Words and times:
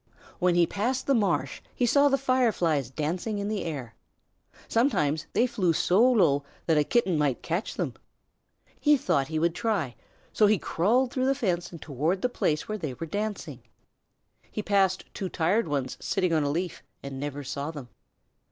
When 0.39 0.55
he 0.55 0.65
passed 0.65 1.05
the 1.05 1.13
marsh 1.13 1.61
he 1.75 1.85
saw 1.85 2.09
the 2.09 2.17
Fireflies 2.17 2.89
dancing 2.89 3.37
in 3.37 3.49
the 3.49 3.63
air. 3.65 3.93
Sometimes 4.67 5.27
they 5.33 5.45
flew 5.45 5.73
so 5.73 6.01
low 6.11 6.43
that 6.65 6.75
a 6.79 6.83
Kitten 6.83 7.19
might 7.19 7.43
catch 7.43 7.75
them. 7.75 7.93
He 8.79 8.97
thought 8.97 9.27
he 9.27 9.37
would 9.37 9.53
try, 9.53 9.93
so 10.33 10.47
he 10.47 10.57
crawled 10.57 11.11
through 11.13 11.27
the 11.27 11.35
fence 11.35 11.71
and 11.71 11.79
toward 11.79 12.23
the 12.23 12.29
place 12.29 12.67
where 12.67 12.79
they 12.79 12.95
were 12.95 13.05
dancing. 13.05 13.61
He 14.51 14.63
passed 14.63 15.03
two 15.13 15.29
tired 15.29 15.67
ones 15.67 15.97
sitting 15.99 16.33
on 16.33 16.41
a 16.41 16.49
leaf 16.49 16.81
and 17.03 17.19
never 17.19 17.43
saw 17.43 17.69
them. 17.69 17.89